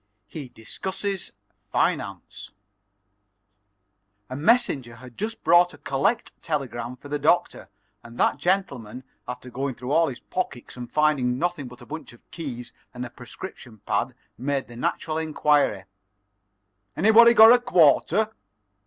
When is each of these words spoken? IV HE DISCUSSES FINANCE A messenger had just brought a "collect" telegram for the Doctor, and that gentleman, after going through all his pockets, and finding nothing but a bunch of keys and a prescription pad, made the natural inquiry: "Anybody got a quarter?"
IV 0.29 0.33
HE 0.33 0.49
DISCUSSES 0.49 1.31
FINANCE 1.71 2.53
A 4.31 4.35
messenger 4.35 4.95
had 4.95 5.15
just 5.15 5.43
brought 5.43 5.75
a 5.75 5.77
"collect" 5.77 6.31
telegram 6.41 6.95
for 6.95 7.07
the 7.07 7.19
Doctor, 7.19 7.69
and 8.01 8.17
that 8.17 8.37
gentleman, 8.39 9.03
after 9.27 9.51
going 9.51 9.75
through 9.75 9.91
all 9.91 10.07
his 10.07 10.19
pockets, 10.19 10.75
and 10.75 10.91
finding 10.91 11.37
nothing 11.37 11.67
but 11.67 11.81
a 11.81 11.85
bunch 11.85 12.13
of 12.13 12.31
keys 12.31 12.73
and 12.95 13.05
a 13.05 13.11
prescription 13.11 13.77
pad, 13.85 14.15
made 14.39 14.65
the 14.67 14.75
natural 14.75 15.19
inquiry: 15.19 15.83
"Anybody 16.97 17.35
got 17.35 17.53
a 17.53 17.59
quarter?" 17.59 18.33